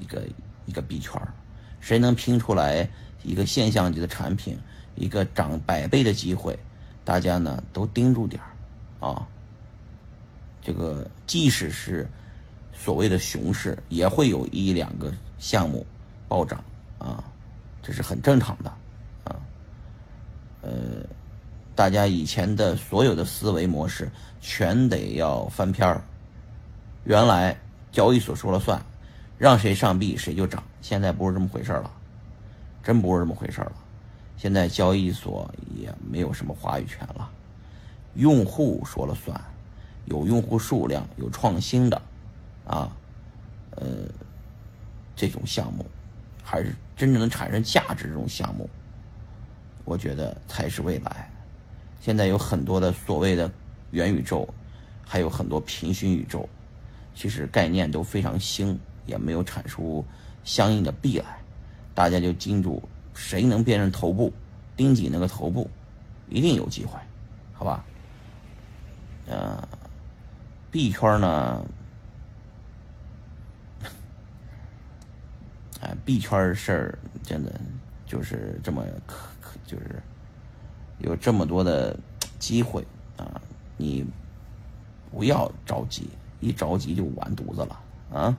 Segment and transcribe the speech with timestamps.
[0.00, 0.22] 一个
[0.66, 1.32] 一个币圈儿
[1.80, 2.88] 谁能拼出来
[3.22, 4.58] 一个现象级的产品，
[4.94, 6.58] 一个涨百倍的机会，
[7.04, 9.26] 大家呢都盯住点儿啊。
[10.60, 12.06] 这个即使是
[12.72, 15.86] 所谓的熊市，也会有一两个项目
[16.28, 16.62] 暴涨
[16.98, 17.24] 啊，
[17.82, 18.70] 这是很正常的
[19.24, 19.36] 啊。
[20.60, 20.70] 呃，
[21.74, 24.10] 大家以前的所有的思维模式
[24.40, 26.02] 全得要翻篇儿。
[27.04, 27.56] 原来
[27.90, 28.84] 交易所说了算，
[29.38, 30.62] 让谁上币谁就涨。
[30.82, 31.90] 现在不是这么回事了，
[32.82, 33.72] 真不是这么回事了。
[34.36, 37.30] 现在交易所也没有什么话语权了，
[38.14, 39.40] 用户说了算。
[40.06, 42.00] 有用户数量、有创新的，
[42.66, 42.90] 啊，
[43.72, 43.86] 呃，
[45.14, 45.84] 这种项目，
[46.42, 48.70] 还是真正能产生价值这种项目，
[49.84, 51.30] 我觉得才是未来。
[52.00, 53.52] 现在有很多的所谓的
[53.90, 54.48] 元宇宙，
[55.04, 56.48] 还有很多平行宇宙，
[57.14, 60.04] 其实概念都非常新，也没有产出
[60.44, 61.40] 相应的币来。
[61.92, 62.80] 大家就盯住
[63.12, 64.32] 谁能变成头部，
[64.76, 65.68] 盯紧那个头部，
[66.28, 66.96] 一定有机会，
[67.52, 67.84] 好吧？
[69.26, 69.60] 嗯。
[70.70, 71.64] 币圈呢，
[75.80, 77.58] 哎，币圈事儿真的
[78.04, 80.00] 就是这么可可，就是
[80.98, 81.98] 有这么多的
[82.38, 82.86] 机会
[83.16, 83.40] 啊！
[83.78, 84.04] 你
[85.10, 87.80] 不要着急，一着急就完犊子了
[88.12, 88.36] 啊！